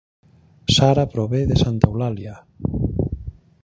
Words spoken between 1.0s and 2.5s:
prové de Santa Eulàlia